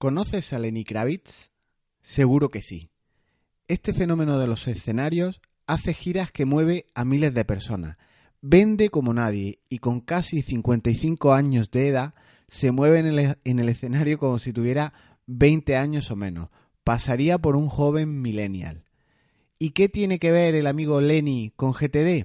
¿Conoces 0.00 0.54
a 0.54 0.58
Lenny 0.58 0.82
Kravitz? 0.82 1.50
Seguro 2.00 2.48
que 2.48 2.62
sí. 2.62 2.88
Este 3.68 3.92
fenómeno 3.92 4.38
de 4.38 4.46
los 4.46 4.66
escenarios 4.66 5.42
hace 5.66 5.92
giras 5.92 6.32
que 6.32 6.46
mueve 6.46 6.86
a 6.94 7.04
miles 7.04 7.34
de 7.34 7.44
personas, 7.44 7.98
vende 8.40 8.88
como 8.88 9.12
nadie 9.12 9.58
y 9.68 9.78
con 9.78 10.00
casi 10.00 10.40
55 10.40 11.34
años 11.34 11.70
de 11.70 11.88
edad 11.88 12.14
se 12.48 12.70
mueve 12.70 13.00
en 13.00 13.06
el, 13.08 13.36
en 13.44 13.58
el 13.58 13.68
escenario 13.68 14.18
como 14.18 14.38
si 14.38 14.54
tuviera 14.54 14.94
20 15.26 15.76
años 15.76 16.10
o 16.10 16.16
menos. 16.16 16.48
Pasaría 16.82 17.36
por 17.36 17.54
un 17.54 17.68
joven 17.68 18.22
millennial. 18.22 18.84
¿Y 19.58 19.72
qué 19.72 19.90
tiene 19.90 20.18
que 20.18 20.32
ver 20.32 20.54
el 20.54 20.66
amigo 20.66 21.02
Lenny 21.02 21.52
con 21.56 21.72
GTD? 21.72 22.24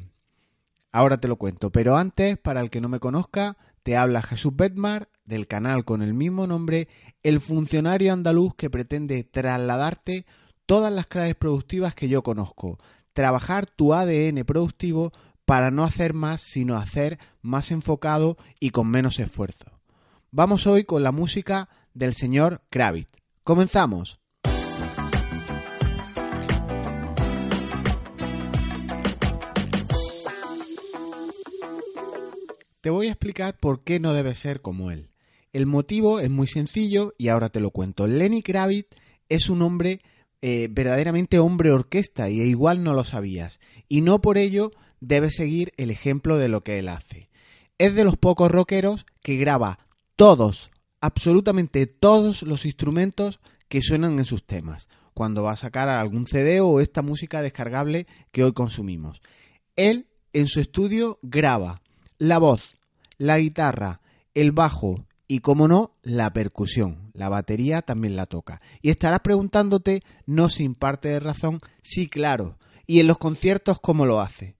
Ahora 0.95 1.17
te 1.17 1.27
lo 1.27 1.35
cuento, 1.35 1.73
pero 1.73 1.97
antes, 1.97 2.37
para 2.37 2.61
el 2.61 2.69
que 2.69 2.79
no 2.79 2.87
me 2.87 3.01
conozca, 3.01 3.57
te 3.83 3.97
habla 3.97 4.21
Jesús 4.21 4.55
Bedmar 4.55 5.09
del 5.25 5.45
canal 5.45 5.83
con 5.83 6.01
el 6.01 6.13
mismo 6.13 6.47
nombre, 6.47 6.87
el 7.21 7.41
funcionario 7.41 8.13
andaluz 8.13 8.55
que 8.55 8.69
pretende 8.69 9.25
trasladarte 9.25 10.25
todas 10.65 10.93
las 10.93 11.05
claves 11.05 11.35
productivas 11.35 11.95
que 11.95 12.07
yo 12.07 12.23
conozco, 12.23 12.79
trabajar 13.11 13.65
tu 13.65 13.93
ADN 13.93 14.45
productivo 14.45 15.11
para 15.43 15.69
no 15.69 15.83
hacer 15.83 16.13
más, 16.13 16.39
sino 16.39 16.77
hacer 16.77 17.19
más 17.41 17.71
enfocado 17.71 18.37
y 18.61 18.69
con 18.69 18.87
menos 18.87 19.19
esfuerzo. 19.19 19.81
Vamos 20.31 20.65
hoy 20.65 20.85
con 20.85 21.03
la 21.03 21.11
música 21.11 21.67
del 21.93 22.13
señor 22.13 22.61
Kravitz. 22.69 23.11
Comenzamos. 23.43 24.21
Te 32.85 32.91
voy 32.91 33.07
a 33.07 33.13
explicar 33.13 33.57
por 33.57 33.83
qué 33.83 33.99
no 33.99 34.13
debe 34.13 34.35
ser 34.35 34.61
como 34.61 34.91
él. 34.91 35.09
El 35.53 35.65
motivo 35.65 36.19
es 36.19 36.29
muy 36.29 36.45
sencillo 36.45 37.15
y 37.17 37.29
ahora 37.29 37.49
te 37.49 37.59
lo 37.59 37.71
cuento. 37.71 38.05
Lenny 38.05 38.43
Kravitz 38.43 38.95
es 39.27 39.49
un 39.49 39.63
hombre 39.63 40.01
eh, 40.43 40.67
verdaderamente 40.69 41.39
hombre 41.39 41.71
orquesta 41.71 42.29
y 42.29 42.41
igual 42.41 42.83
no 42.83 42.93
lo 42.93 43.03
sabías. 43.03 43.59
Y 43.89 44.01
no 44.01 44.21
por 44.21 44.37
ello 44.37 44.69
debes 44.99 45.33
seguir 45.33 45.73
el 45.77 45.89
ejemplo 45.89 46.37
de 46.37 46.47
lo 46.47 46.63
que 46.63 46.77
él 46.77 46.87
hace. 46.87 47.31
Es 47.79 47.95
de 47.95 48.03
los 48.03 48.17
pocos 48.17 48.51
rockeros 48.51 49.07
que 49.23 49.35
graba 49.35 49.79
todos, 50.15 50.69
absolutamente 51.01 51.87
todos 51.87 52.43
los 52.43 52.67
instrumentos 52.67 53.39
que 53.67 53.81
suenan 53.81 54.19
en 54.19 54.25
sus 54.25 54.45
temas, 54.45 54.87
cuando 55.15 55.41
va 55.41 55.53
a 55.53 55.57
sacar 55.57 55.89
algún 55.89 56.27
CD 56.27 56.61
o 56.61 56.79
esta 56.79 57.01
música 57.01 57.41
descargable 57.41 58.05
que 58.31 58.43
hoy 58.43 58.53
consumimos. 58.53 59.23
Él 59.75 60.05
en 60.33 60.45
su 60.45 60.59
estudio 60.59 61.17
graba 61.23 61.81
la 62.17 62.37
voz, 62.37 62.74
la 63.17 63.37
guitarra, 63.37 64.01
el 64.33 64.51
bajo 64.51 65.05
y, 65.27 65.39
como 65.39 65.67
no, 65.67 65.95
la 66.03 66.31
percusión. 66.33 67.11
La 67.13 67.29
batería 67.29 67.81
también 67.81 68.15
la 68.15 68.25
toca. 68.25 68.61
Y 68.81 68.89
estarás 68.89 69.21
preguntándote, 69.21 70.01
no 70.25 70.49
sin 70.49 70.75
parte 70.75 71.09
de 71.09 71.19
razón, 71.19 71.61
sí, 71.81 72.07
claro. 72.07 72.57
¿Y 72.85 72.99
en 72.99 73.07
los 73.07 73.17
conciertos 73.17 73.79
cómo 73.79 74.05
lo 74.05 74.21
hace? 74.21 74.55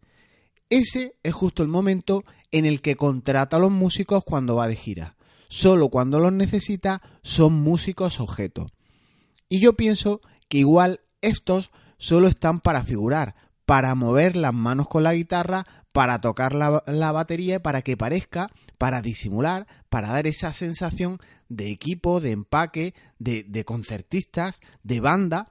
Ese 0.70 1.14
es 1.22 1.34
justo 1.34 1.62
el 1.62 1.70
momento 1.70 2.24
en 2.52 2.66
el 2.66 2.82
que 2.82 2.96
contrata 2.96 3.58
a 3.58 3.60
los 3.60 3.72
músicos 3.72 4.24
cuando 4.24 4.56
va 4.56 4.68
de 4.68 4.76
gira. 4.76 5.16
Solo 5.48 5.90
cuando 5.90 6.20
los 6.20 6.34
necesita 6.34 7.02
son 7.22 7.54
músicos 7.54 8.20
objeto. 8.20 8.72
Y 9.48 9.60
yo 9.60 9.74
pienso 9.74 10.22
que 10.50 10.58
igual 10.58 11.02
estos 11.22 11.70
solo 11.98 12.28
están 12.28 12.60
para 12.60 12.84
figurar, 12.84 13.36
para 13.66 13.94
mover 13.96 14.36
las 14.36 14.54
manos 14.54 14.88
con 14.88 15.04
la 15.04 15.14
guitarra, 15.14 15.66
para 15.96 16.20
tocar 16.20 16.54
la, 16.54 17.12
batería 17.14 17.64
para 17.64 17.82
que 17.82 17.96
parezca, 17.96 18.52
para 18.78 19.02
disimular, 19.02 19.66
para 19.88 20.10
dar 20.10 20.28
esa 20.28 20.52
sensación 20.52 21.20
de 21.48 21.72
equipo, 21.72 22.20
de 22.20 22.32
empaque, 22.32 22.94
de, 23.18 23.46
de 23.48 23.64
concertistas, 23.64 24.60
de 24.84 25.00
banda, 25.00 25.48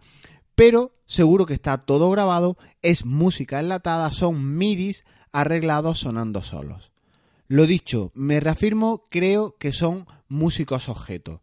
pero 0.54 0.92
seguro 1.06 1.46
que 1.46 1.54
está 1.54 1.78
todo 1.86 2.10
grabado, 2.10 2.58
es 2.82 3.06
música 3.06 3.58
enlatada, 3.58 4.12
son 4.12 4.58
midis 4.58 5.06
arreglados 5.32 6.00
sonando 6.00 6.42
solos. 6.42 6.92
Lo 7.48 7.66
dicho, 7.66 8.12
me 8.12 8.38
reafirmo, 8.38 9.06
creo 9.08 9.56
que 9.56 9.72
son 9.72 10.06
músicos 10.28 10.90
objeto. 10.90 11.40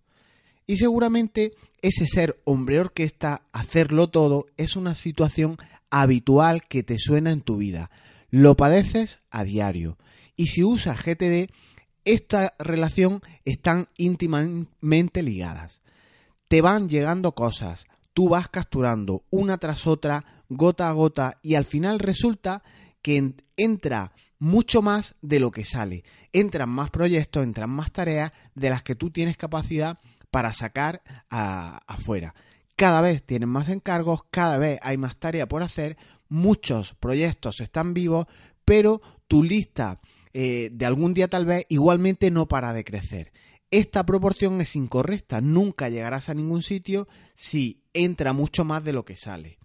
Y 0.68 0.78
seguramente 0.78 1.54
ese 1.82 2.06
ser 2.06 2.40
hombre 2.44 2.80
orquesta, 2.80 3.48
hacerlo 3.52 4.12
todo, 4.12 4.46
es 4.58 4.76
una 4.76 4.94
situación 4.94 5.58
habitual 5.90 6.68
que 6.68 6.84
te 6.84 7.00
suena 7.00 7.32
en 7.32 7.42
tu 7.42 7.58
vida 7.58 7.90
lo 8.32 8.56
padeces 8.56 9.20
a 9.30 9.44
diario. 9.44 9.98
Y 10.36 10.48
si 10.48 10.64
usas 10.64 11.04
GTD, 11.04 11.52
esta 12.06 12.56
relación 12.58 13.22
están 13.46 13.90
íntimamente 13.98 15.22
ligadas. 15.22 15.82
Te 16.48 16.62
van 16.62 16.90
llegando 16.90 17.36
cosas, 17.36 17.86
tú 18.14 18.30
vas 18.30 18.50
capturando 18.50 19.24
una 19.30 19.58
tras 19.58 19.86
otra, 19.86 20.26
gota 20.50 20.90
a 20.90 20.94
gota, 20.94 21.38
y 21.44 21.56
al 21.56 21.66
final 21.66 22.00
resulta 22.00 22.64
que 23.02 23.36
entra 23.56 24.14
mucho 24.40 24.82
más 24.82 25.16
de 25.22 25.40
lo 25.40 25.52
que 25.52 25.66
sale. 25.66 26.04
Entran 26.34 26.70
más 26.70 26.90
proyectos, 26.90 27.44
entran 27.44 27.70
más 27.70 27.92
tareas 27.92 28.32
de 28.56 28.70
las 28.70 28.82
que 28.82 28.96
tú 28.96 29.12
tienes 29.12 29.38
capacidad 29.38 30.00
para 30.32 30.54
sacar 30.54 31.04
afuera. 31.30 32.34
Cada 32.76 33.02
vez 33.02 33.24
tienes 33.24 33.48
más 33.48 33.70
encargos, 33.70 34.22
cada 34.32 34.58
vez 34.58 34.80
hay 34.82 34.98
más 34.98 35.18
tarea 35.18 35.48
por 35.48 35.62
hacer, 35.62 35.98
muchos 36.32 36.96
proyectos 36.96 37.60
están 37.60 37.94
vivos, 37.94 38.26
pero 38.64 39.02
tu 39.28 39.44
lista 39.44 40.00
eh, 40.34 40.70
de 40.72 40.86
algún 40.86 41.14
día 41.14 41.28
tal 41.28 41.46
vez 41.46 41.66
igualmente 41.70 42.32
no 42.32 42.48
para 42.48 42.74
de 42.74 42.86
crecer. 42.86 43.34
Esta 43.70 44.06
proporción 44.06 44.60
es 44.62 44.76
incorrecta, 44.76 45.42
nunca 45.42 45.90
llegarás 45.90 46.30
a 46.30 46.34
ningún 46.34 46.64
sitio 46.64 47.08
si 47.36 47.84
entra 47.94 48.34
mucho 48.34 48.64
más 48.64 48.84
de 48.84 48.94
lo 48.94 49.06
que 49.06 49.18
sale. 49.18 49.60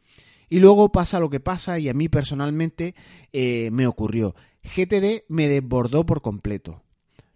Y 0.48 0.58
luego 0.58 0.90
pasa 0.90 1.20
lo 1.20 1.30
que 1.30 1.40
pasa 1.40 1.78
y 1.78 1.88
a 1.88 1.94
mí 1.94 2.08
personalmente 2.08 2.94
eh, 3.32 3.70
me 3.72 3.86
ocurrió. 3.86 4.34
GTD 4.62 5.24
me 5.28 5.48
desbordó 5.48 6.04
por 6.04 6.20
completo. 6.20 6.82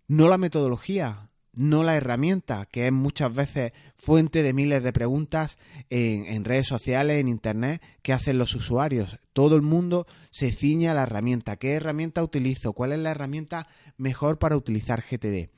No 0.08 0.28
la 0.28 0.38
metodología, 0.38 1.29
no 1.52 1.82
la 1.82 1.96
herramienta, 1.96 2.66
que 2.66 2.86
es 2.86 2.92
muchas 2.92 3.34
veces 3.34 3.72
fuente 3.94 4.42
de 4.42 4.52
miles 4.52 4.82
de 4.82 4.92
preguntas 4.92 5.58
en, 5.88 6.44
redes 6.44 6.66
sociales, 6.66 7.18
en 7.18 7.28
Internet, 7.28 7.82
que 8.02 8.12
hacen 8.12 8.38
los 8.38 8.54
usuarios. 8.54 9.18
Todo 9.32 9.56
el 9.56 9.62
mundo 9.62 10.06
se 10.30 10.52
ciñe 10.52 10.88
a 10.88 10.94
la 10.94 11.02
herramienta. 11.02 11.56
¿Qué 11.56 11.72
herramienta 11.72 12.22
utilizo? 12.22 12.72
¿Cuál 12.72 12.92
es 12.92 12.98
la 12.98 13.10
herramienta 13.10 13.68
mejor 13.96 14.38
para 14.38 14.56
utilizar 14.56 15.02
GTD? 15.02 15.50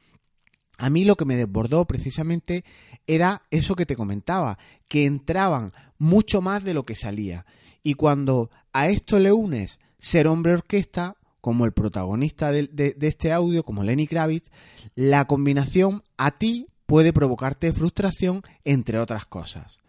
A 0.78 0.90
mí 0.90 1.04
lo 1.04 1.16
que 1.16 1.26
me 1.26 1.36
desbordó 1.36 1.86
precisamente 1.86 2.64
era 3.06 3.42
eso 3.50 3.76
que 3.76 3.86
te 3.86 3.96
comentaba, 3.96 4.58
que 4.88 5.04
entraban 5.04 5.72
mucho 5.98 6.40
más 6.40 6.64
de 6.64 6.74
lo 6.74 6.84
que 6.84 6.96
salía. 6.96 7.44
Y 7.82 7.94
cuando 7.94 8.50
a 8.72 8.88
esto 8.88 9.18
le 9.18 9.32
unes 9.32 9.78
ser 9.98 10.26
hombre 10.26 10.52
orquesta, 10.52 11.16
como 11.42 11.66
el 11.66 11.72
protagonista 11.72 12.52
de, 12.52 12.96
este 13.00 13.32
audio, 13.32 13.64
como 13.64 13.82
Lenny 13.82 14.06
Kravitz, 14.06 14.50
la 14.94 15.26
combinación 15.26 16.04
a 16.16 16.30
ti 16.30 16.68
puede 16.86 17.12
provocarte 17.12 17.72
frustración, 17.72 18.42
entre 18.64 19.00
otras 19.00 19.26
cosas. 19.26 19.80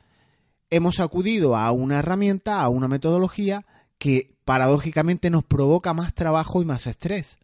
Hemos 0.71 0.99
acudido 0.99 1.55
a 1.55 1.71
una 1.71 1.99
herramienta, 1.99 2.59
a 2.59 2.69
una 2.69 2.87
metodología 2.87 3.67
que 3.99 4.35
paradójicamente 4.45 5.29
nos 5.29 5.43
provoca 5.43 5.93
más 5.93 6.15
trabajo 6.15 6.63
y 6.63 6.65
más 6.65 6.87
estrés. 6.87 7.37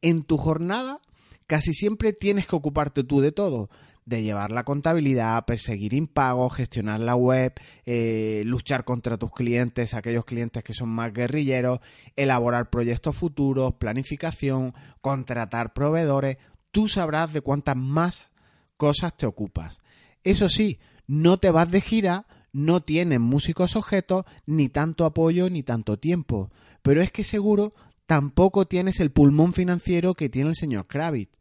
En 0.00 0.24
tu 0.24 0.36
jornada 0.36 0.98
casi 1.46 1.74
siempre 1.74 2.12
tienes 2.12 2.48
que 2.48 2.56
ocuparte 2.56 3.04
tú 3.04 3.20
de 3.20 3.30
todo, 3.30 3.70
de 4.04 4.22
llevar 4.22 4.50
la 4.50 4.64
contabilidad, 4.64 5.44
perseguir 5.44 5.94
impagos, 5.94 6.54
gestionar 6.54 7.00
la 7.00 7.14
web, 7.14 7.52
eh, 7.86 8.42
luchar 8.44 8.84
contra 8.84 9.16
tus 9.16 9.30
clientes, 9.32 9.94
aquellos 9.94 10.24
clientes 10.24 10.64
que 10.64 10.74
son 10.74 10.88
más 10.88 11.12
guerrilleros, 11.12 11.80
elaborar 12.16 12.70
proyectos 12.70 13.16
futuros, 13.16 13.74
planificación, 13.74 14.74
contratar 15.00 15.72
proveedores. 15.72 16.38
Tú 16.70 16.88
sabrás 16.88 17.32
de 17.32 17.42
cuántas 17.42 17.76
más 17.76 18.30
cosas 18.76 19.16
te 19.16 19.26
ocupas. 19.26 19.78
Eso 20.24 20.48
sí, 20.48 20.80
no 21.06 21.38
te 21.38 21.50
vas 21.50 21.70
de 21.70 21.80
gira, 21.80 22.26
no 22.52 22.82
tienes 22.82 23.20
músicos 23.20 23.76
objetos, 23.76 24.24
ni 24.46 24.68
tanto 24.68 25.04
apoyo, 25.04 25.48
ni 25.50 25.62
tanto 25.62 25.98
tiempo. 25.98 26.50
Pero 26.82 27.00
es 27.02 27.12
que 27.12 27.24
seguro 27.24 27.74
tampoco 28.06 28.66
tienes 28.66 29.00
el 29.00 29.12
pulmón 29.12 29.52
financiero 29.52 30.14
que 30.14 30.28
tiene 30.28 30.50
el 30.50 30.56
señor 30.56 30.86
Kravitz. 30.86 31.38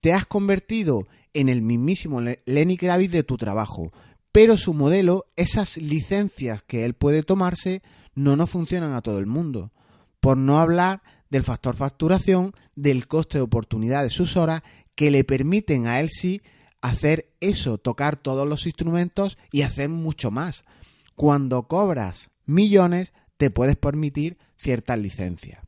Te 0.00 0.12
has 0.12 0.26
convertido 0.26 1.06
en 1.34 1.48
el 1.48 1.62
mismísimo 1.62 2.20
Lenny 2.20 2.76
Kravitz 2.76 3.12
de 3.12 3.22
tu 3.22 3.36
trabajo, 3.36 3.92
pero 4.32 4.56
su 4.56 4.74
modelo, 4.74 5.26
esas 5.36 5.76
licencias 5.76 6.62
que 6.62 6.84
él 6.84 6.94
puede 6.94 7.22
tomarse, 7.22 7.82
no 8.14 8.36
nos 8.36 8.50
funcionan 8.50 8.92
a 8.92 9.02
todo 9.02 9.18
el 9.18 9.26
mundo. 9.26 9.72
Por 10.20 10.36
no 10.36 10.60
hablar 10.60 11.02
del 11.30 11.42
factor 11.42 11.74
facturación, 11.74 12.52
del 12.74 13.06
coste 13.06 13.38
de 13.38 13.42
oportunidad 13.42 14.02
de 14.02 14.10
sus 14.10 14.36
horas, 14.36 14.62
que 14.94 15.10
le 15.10 15.24
permiten 15.24 15.86
a 15.86 16.00
él 16.00 16.08
sí 16.10 16.42
hacer 16.80 17.30
eso, 17.40 17.78
tocar 17.78 18.16
todos 18.16 18.48
los 18.48 18.66
instrumentos 18.66 19.38
y 19.52 19.62
hacer 19.62 19.88
mucho 19.88 20.30
más. 20.30 20.64
Cuando 21.14 21.64
cobras 21.64 22.30
millones, 22.46 23.12
te 23.36 23.50
puedes 23.50 23.76
permitir 23.76 24.38
ciertas 24.56 24.98
licencias. 24.98 25.64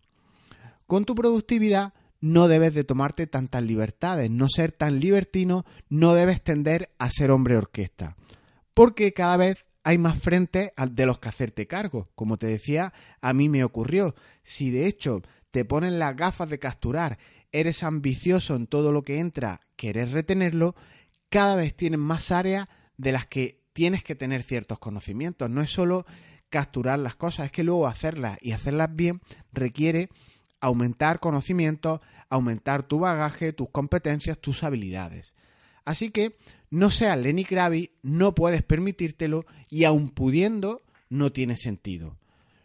Con 0.86 1.04
tu 1.04 1.14
productividad 1.14 1.92
no 2.20 2.48
debes 2.48 2.74
de 2.74 2.84
tomarte 2.84 3.26
tantas 3.26 3.62
libertades, 3.62 4.30
no 4.30 4.48
ser 4.48 4.72
tan 4.72 5.00
libertino, 5.00 5.64
no 5.88 6.14
debes 6.14 6.42
tender 6.42 6.90
a 6.98 7.10
ser 7.10 7.30
hombre 7.30 7.56
orquesta. 7.56 8.16
Porque 8.74 9.12
cada 9.12 9.36
vez 9.36 9.64
hay 9.82 9.98
más 9.98 10.18
frentes 10.18 10.70
de 10.90 11.06
los 11.06 11.18
que 11.18 11.28
hacerte 11.28 11.66
cargo. 11.66 12.06
Como 12.14 12.36
te 12.36 12.46
decía, 12.46 12.92
a 13.20 13.32
mí 13.32 13.48
me 13.48 13.64
ocurrió. 13.64 14.14
Si 14.42 14.70
de 14.70 14.86
hecho 14.86 15.22
te 15.50 15.64
ponen 15.64 15.98
las 15.98 16.16
gafas 16.16 16.48
de 16.50 16.58
capturar, 16.58 17.18
eres 17.52 17.82
ambicioso 17.82 18.54
en 18.54 18.66
todo 18.66 18.92
lo 18.92 19.02
que 19.02 19.18
entra, 19.18 19.60
querés 19.76 20.12
retenerlo, 20.12 20.76
cada 21.28 21.56
vez 21.56 21.74
tienes 21.74 21.98
más 21.98 22.30
áreas 22.30 22.68
de 22.96 23.12
las 23.12 23.26
que 23.26 23.60
tienes 23.72 24.04
que 24.04 24.14
tener 24.14 24.42
ciertos 24.42 24.78
conocimientos. 24.78 25.48
No 25.50 25.62
es 25.62 25.70
solo 25.70 26.04
capturar 26.50 26.98
las 26.98 27.16
cosas, 27.16 27.46
es 27.46 27.52
que 27.52 27.64
luego 27.64 27.86
hacerlas 27.86 28.38
y 28.42 28.52
hacerlas 28.52 28.94
bien 28.94 29.20
requiere 29.52 30.10
aumentar 30.60 31.20
conocimientos, 31.20 32.00
aumentar 32.28 32.82
tu 32.82 32.98
bagaje, 32.98 33.52
tus 33.52 33.70
competencias, 33.70 34.38
tus 34.38 34.62
habilidades. 34.62 35.34
Así 35.84 36.10
que 36.10 36.36
no 36.70 36.90
seas 36.90 37.18
Lenny 37.18 37.44
Kravitz, 37.44 37.92
no 38.02 38.34
puedes 38.34 38.62
permitírtelo 38.62 39.44
y 39.68 39.84
aun 39.84 40.08
pudiendo 40.08 40.82
no 41.08 41.32
tiene 41.32 41.56
sentido. 41.56 42.16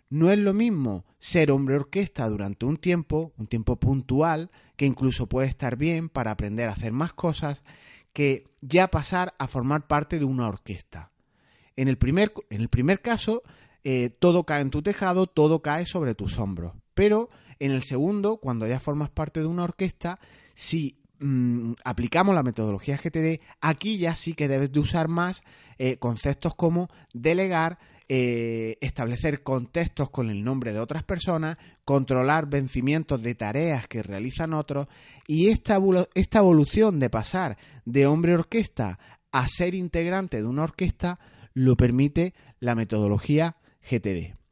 No 0.09 0.31
es 0.31 0.37
lo 0.37 0.53
mismo 0.53 1.05
ser 1.19 1.49
hombre 1.49 1.75
orquesta 1.75 2.29
durante 2.29 2.65
un 2.65 2.77
tiempo, 2.77 3.33
un 3.37 3.47
tiempo 3.47 3.77
puntual, 3.77 4.51
que 4.75 4.85
incluso 4.85 5.27
puede 5.27 5.47
estar 5.47 5.77
bien 5.77 6.09
para 6.09 6.31
aprender 6.31 6.69
a 6.69 6.73
hacer 6.73 6.91
más 6.91 7.13
cosas, 7.13 7.63
que 8.13 8.45
ya 8.61 8.89
pasar 8.89 9.33
a 9.39 9.47
formar 9.47 9.87
parte 9.87 10.19
de 10.19 10.25
una 10.25 10.47
orquesta. 10.47 11.11
En 11.75 11.87
el 11.87 11.97
primer, 11.97 12.31
en 12.49 12.61
el 12.61 12.69
primer 12.69 13.01
caso, 13.01 13.41
eh, 13.83 14.09
todo 14.09 14.45
cae 14.45 14.61
en 14.61 14.69
tu 14.69 14.81
tejado, 14.81 15.27
todo 15.27 15.61
cae 15.61 15.85
sobre 15.85 16.15
tus 16.15 16.37
hombros. 16.39 16.73
Pero 16.93 17.29
en 17.59 17.71
el 17.71 17.83
segundo, 17.83 18.37
cuando 18.37 18.67
ya 18.67 18.79
formas 18.79 19.09
parte 19.09 19.39
de 19.39 19.45
una 19.45 19.63
orquesta, 19.63 20.19
si 20.53 20.97
mm, 21.19 21.73
aplicamos 21.83 22.35
la 22.35 22.43
metodología 22.43 22.97
GTD, 22.97 23.41
aquí 23.61 23.97
ya 23.97 24.15
sí 24.15 24.33
que 24.33 24.47
debes 24.47 24.71
de 24.71 24.79
usar 24.79 25.07
más 25.07 25.41
eh, 25.77 25.97
conceptos 25.97 26.55
como 26.55 26.89
delegar, 27.13 27.79
eh, 28.07 28.77
establecer 28.81 29.41
contextos 29.41 30.09
con 30.09 30.29
el 30.29 30.43
nombre 30.43 30.73
de 30.73 30.79
otras 30.79 31.03
personas, 31.03 31.57
controlar 31.83 32.47
vencimientos 32.47 33.21
de 33.21 33.35
tareas 33.35 33.87
que 33.87 34.03
realizan 34.03 34.53
otros 34.53 34.87
y 35.27 35.49
esta, 35.49 35.79
esta 36.13 36.39
evolución 36.39 36.99
de 36.99 37.09
pasar 37.09 37.57
de 37.83 38.05
hombre 38.05 38.35
orquesta 38.35 38.99
a 39.31 39.47
ser 39.47 39.73
integrante 39.73 40.37
de 40.37 40.47
una 40.47 40.63
orquesta 40.63 41.19
lo 41.53 41.75
permite 41.75 42.33
la 42.59 42.75
metodología 42.75 43.57
GTD. 43.89 44.44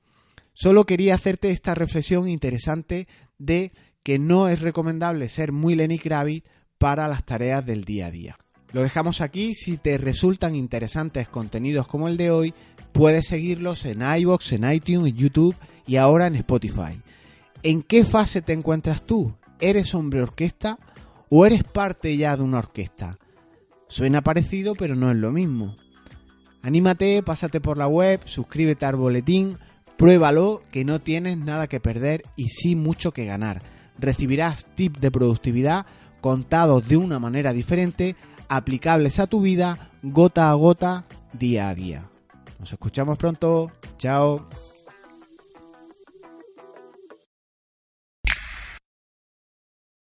Solo 0.54 0.86
quería 0.86 1.16
hacerte 1.16 1.50
esta 1.50 1.76
reflexión 1.76 2.28
interesante 2.28 3.08
de 3.38 3.72
que 4.04 4.20
no 4.20 4.50
es 4.50 4.62
recomendable 4.62 5.30
ser 5.30 5.52
muy 5.52 5.76
Lenny 5.76 5.98
Kravitz 5.98 6.46
para 6.78 7.08
las 7.08 7.24
tareas 7.26 7.66
del 7.66 7.86
día 7.86 8.08
a 8.08 8.12
día. 8.12 8.38
Lo 8.72 8.82
dejamos 8.82 9.22
aquí, 9.22 9.54
si 9.54 9.78
te 9.78 9.98
resultan 9.98 10.56
interesantes 10.56 11.30
contenidos 11.30 11.88
como 11.88 12.08
el 12.08 12.18
de 12.18 12.32
hoy, 12.32 12.54
puedes 12.92 13.28
seguirlos 13.28 13.86
en 13.86 14.02
iBox, 14.02 14.54
en 14.54 14.72
iTunes, 14.72 15.12
en 15.12 15.18
YouTube 15.18 15.56
y 15.88 15.98
ahora 15.98 16.28
en 16.28 16.36
Spotify. 16.36 17.02
¿En 17.62 17.82
qué 17.82 18.04
fase 18.04 18.42
te 18.42 18.54
encuentras 18.54 19.04
tú? 19.04 19.34
¿Eres 19.60 19.94
hombre 19.94 20.22
orquesta 20.22 20.78
o 21.30 21.46
eres 21.46 21.64
parte 21.64 22.18
ya 22.18 22.36
de 22.36 22.44
una 22.44 22.58
orquesta? 22.60 23.18
Suena 23.88 24.22
parecido, 24.22 24.76
pero 24.76 24.96
no 24.96 25.12
es 25.12 25.18
lo 25.18 25.32
mismo. 25.32 25.78
Anímate, 26.62 27.22
pásate 27.24 27.62
por 27.62 27.78
la 27.78 27.88
web, 27.88 28.22
suscríbete 28.26 28.86
al 28.86 28.96
boletín, 28.96 29.60
pruébalo 30.04 30.62
que 30.70 30.84
no 30.84 31.00
tienes 31.00 31.38
nada 31.38 31.68
que 31.68 31.80
perder 31.80 32.24
y 32.36 32.50
sí 32.50 32.76
mucho 32.76 33.14
que 33.14 33.24
ganar. 33.24 33.62
Recibirás 33.98 34.66
tips 34.76 35.00
de 35.00 35.10
productividad 35.10 35.86
contados 36.20 36.86
de 36.90 36.98
una 36.98 37.20
manera 37.20 37.54
diferente, 37.54 38.18
aplicables 38.50 39.20
a 39.20 39.28
tu 39.28 39.40
vida, 39.40 39.92
gota 40.02 40.50
a 40.50 40.54
gota, 40.56 41.06
día 41.32 41.70
a 41.70 41.76
día. 41.76 42.10
Nos 42.60 42.74
escuchamos 42.74 43.18
pronto. 43.18 43.72
Chao. 43.98 44.46